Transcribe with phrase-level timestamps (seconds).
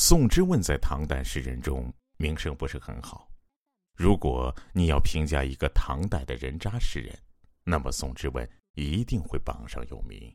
[0.00, 3.28] 宋之问在唐代诗人中名声不是很好。
[3.96, 7.18] 如果你要评价一个唐代的人渣诗人，
[7.64, 10.32] 那么宋之问一定会榜上有名。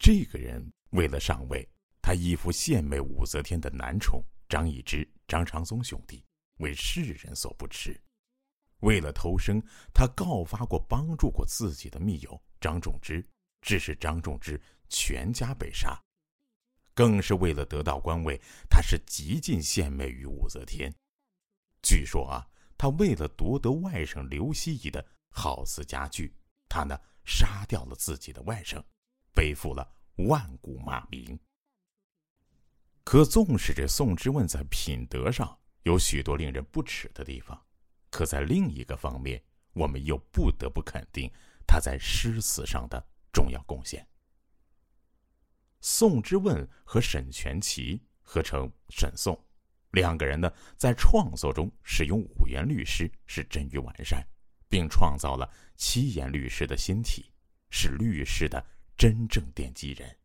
[0.00, 1.64] 这个人为了上位，
[2.02, 6.24] 他依附献媚武则天的男宠张易之、张长宗兄弟，
[6.56, 7.92] 为世人所不齿；
[8.80, 9.62] 为了偷生，
[9.94, 13.24] 他告发过、帮助过自己的密友张仲之，
[13.62, 15.96] 致使张仲之全家被杀。
[17.00, 18.38] 更是为了得到官位，
[18.68, 20.94] 他是极尽献媚于武则天。
[21.80, 22.46] 据说啊，
[22.76, 26.30] 他为了夺得外甥刘希夷的好似家具，
[26.68, 26.94] 他呢
[27.24, 28.84] 杀掉了自己的外甥，
[29.32, 29.90] 背负了
[30.28, 31.40] 万古骂名。
[33.02, 37.58] 可纵使这宋之问在品德上有许多令人不齿的地方，
[38.10, 41.32] 可在另一个方面，我们又不得不肯定
[41.66, 44.06] 他在诗词上的重要贡献。
[45.80, 49.38] 宋之问和沈全奇合称沈宋，
[49.92, 54.22] 两个人呢在创作中使用五言律诗是臻于完善，
[54.68, 57.32] 并创造了七言律诗的新体，
[57.70, 58.64] 是律诗的
[58.96, 60.16] 真正奠基人。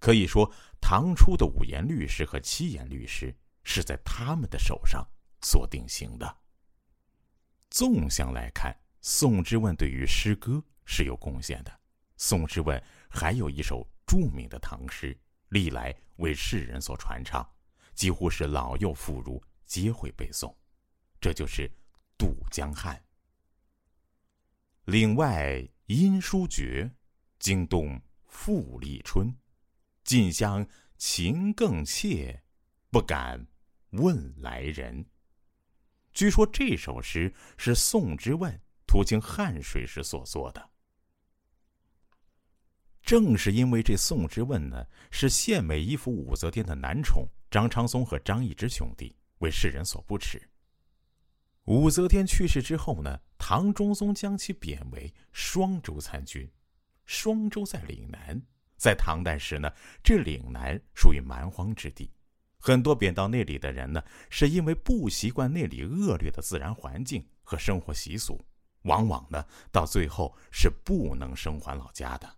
[0.00, 5.06] 可以说，唐初的五言律诗和七言律诗是在他们的手上
[5.42, 6.36] 所定型的。
[7.70, 11.72] 纵向来看，宋之问对于诗歌是有贡献的。
[12.16, 13.88] 宋之问还有一首。
[14.06, 15.16] 著名的唐诗，
[15.48, 17.48] 历来为世人所传唱，
[17.94, 20.54] 几乎是老幼妇孺皆会背诵。
[21.20, 21.68] 这就是
[22.18, 22.96] 《渡江汉》。
[24.92, 26.90] 岭外音书绝，
[27.38, 29.34] 惊动复历春。
[30.02, 30.66] 近乡
[30.98, 32.42] 情更怯，
[32.90, 33.46] 不敢
[33.90, 35.06] 问来人。
[36.12, 40.70] 据说这首诗是宋之问途经汉水时所作的。
[43.14, 50.42] 正是因为这宋之问呢，是献美依附武则天的男宠张昌松和张易之兄弟，为世人所不齿。
[51.66, 56.50] 武则天去世之后呢，唐中宗将其贬为双州参军。
[57.04, 58.42] 双州在岭南，
[58.76, 62.10] 在唐代时呢，这岭南属于蛮荒之地，
[62.58, 68.44] 很多贬到那里的人呢，是因为不习惯那里恶劣的自然环境和生活习俗，
[68.82, 72.28] 往往呢，到最后是不能生还老家的。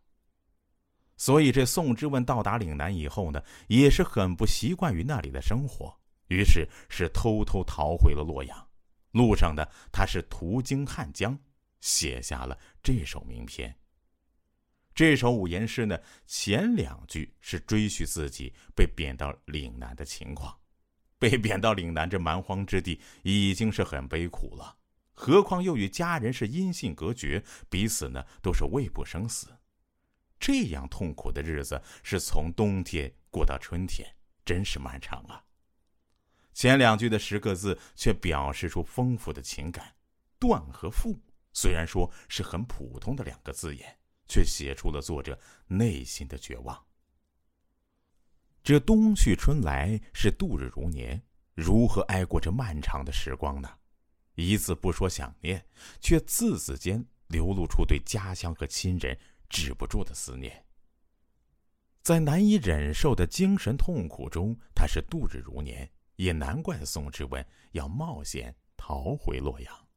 [1.16, 8.68] 所以，这宋之问到达岭南以后呢，也是很不习惯于那里的生活，于是是偷偷逃回了洛阳。
[9.12, 11.38] 路上呢，他是途经汉江，
[11.80, 13.74] 写下了这首名篇。
[14.94, 20.54] 这首五言诗呢，前两句是追叙自己被贬到岭南的情况。
[21.18, 24.76] 被贬到岭南这蛮荒之地，已经是很悲苦了，
[25.14, 29.48] 何况又与家人是音信隔绝，彼此呢都是未不生死。
[30.38, 34.08] 这样痛苦的日子是从冬天过到春天，
[34.44, 35.42] 真是漫长啊。
[36.52, 39.94] 前两句的十个字却表示出丰富的情感
[40.38, 41.18] ，“断”和“复”
[41.52, 46.86] 虽然说是很普通的两个字眼，却写出了作者内心的绝望。
[48.62, 51.22] 这冬去春来是度日如年，
[51.54, 53.70] 如何挨过这漫长的时光呢？
[54.34, 55.66] 一字不说想念，
[56.00, 59.18] 却字字间流露出对家乡和亲人。
[59.48, 60.64] 止不住的思念，
[62.02, 69.88] 在难以忍受的精神痛苦中，他是度日如年，也难怪宋之问要冒险逃回洛阳。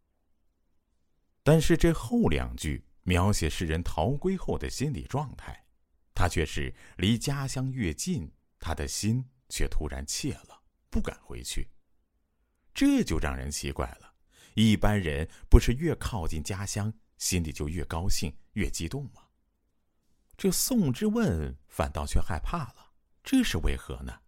[1.43, 5.65] 但是这后两句描写诗人逃归后的心理状态，
[6.13, 11.67] 他却是离家乡越近，他的心却突然怯了，不敢回去。
[12.73, 14.13] 这就让人奇怪了，
[14.53, 19.28] 一般人不是越靠近家乡，心里就越高兴、越激动吗？
[20.39, 24.21] 这宋之问反倒却害怕了，这是为何呢？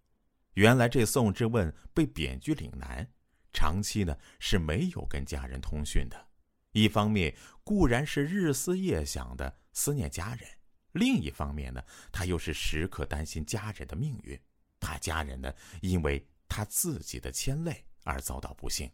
[0.55, 3.09] 原来这宋之问被贬居岭南，
[3.53, 6.27] 长期呢是没有跟家人通讯的。
[6.73, 7.33] 一方面
[7.63, 10.45] 固然是日思夜想的思念家人，
[10.91, 14.38] 另一方面呢，他又是时刻担心家人的命运，
[14.81, 18.91] 怕家人呢因为他自己的牵累而遭到不幸。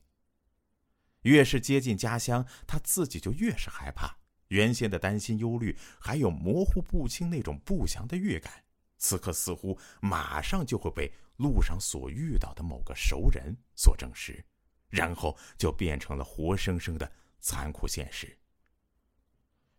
[1.23, 4.19] 越是接近家乡，他自己就越是害怕。
[4.49, 8.63] 原先的担心、忧虑，还有模糊不清那种不祥的预感，
[8.97, 14.43] 此刻似乎马上就会被路上所遇到的某个熟人所证实，
[14.89, 18.37] 然后就变成了活生生的残酷现实。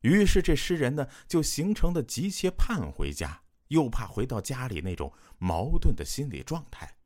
[0.03, 6.97] 于是，这诗人呢，就形成了急切盼回家，又怕回到家里那种矛盾的心理状态。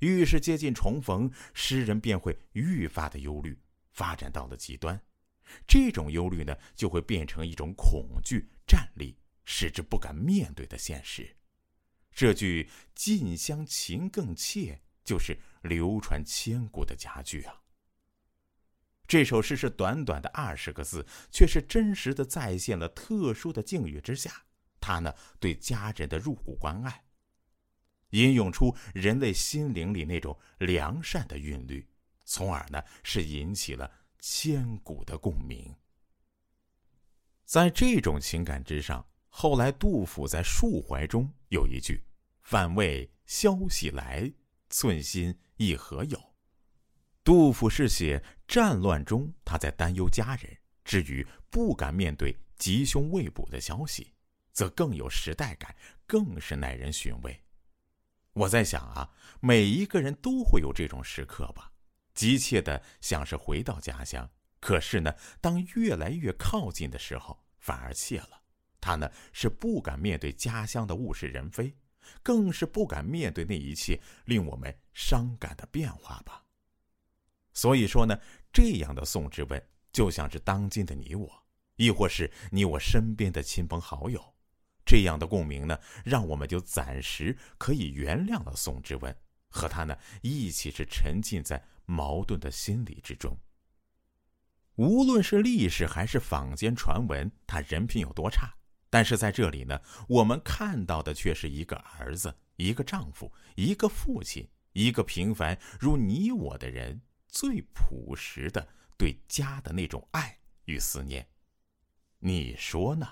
[0.00, 3.56] 越是接近重逢，诗人便会愈发的忧虑，
[3.92, 5.00] 发展到了极端。
[5.66, 11.36] 这种忧虑呢，就会变成一种恐惧、战栗，使之不敢面对的现实。
[12.14, 17.60] 这句“近乡情更怯”就是流传千古的佳句啊。
[19.06, 24.44] 这首诗是短短的二十个字，却是真实的再现了特殊的境遇之下，
[24.80, 27.04] 他呢对家人的入骨关爱，
[28.10, 31.86] 吟咏出人类心灵里那种良善的韵律，
[32.24, 33.90] 从而呢是引起了
[34.22, 35.74] 千古的共鸣。
[37.44, 42.04] 在这种情感之上，后来杜甫在《述怀》中有一句
[42.40, 44.32] ：“反为消息来，
[44.70, 46.34] 寸心亦何有。”
[47.24, 54.14] 杜甫是写战乱中他在担忧家人，至于不敢面对吉凶未卜的消息，
[54.52, 55.74] 则更有时代感，
[56.06, 57.42] 更是耐人寻味。
[58.34, 59.10] 我在想啊，
[59.40, 61.71] 每一个人都会有这种时刻吧，
[62.14, 64.30] 急切的想是回到家乡。
[64.60, 68.42] 可是呢，当越来越靠近的时候，反而怯了。
[68.80, 71.76] 他呢是不敢面对家乡的物是人非，
[72.22, 76.44] 更是不敢面对那一切令我们伤感的变化吧。
[77.52, 78.18] 所以说呢，
[78.52, 79.62] 这样的宋之问
[79.92, 81.44] 就像是当今的你我，
[81.76, 84.34] 亦或是你我身边的亲朋好友。
[84.84, 89.16] 这样的共鸣呢，让我们就暂时可以原谅了宋之问，
[89.52, 93.36] 和他呢一起是沉浸在矛盾的心理之中。
[94.76, 98.50] 无论是历史还是坊间传闻，他人品有多差，
[98.88, 99.78] 但是在这里呢，
[100.08, 108.66] 我们看到的却是一个儿子，一个丈夫，一个父亲，一个平凡如你我的人，最朴实的
[108.96, 111.28] 对家的那种爱与思念。
[112.18, 113.06] 你说呢？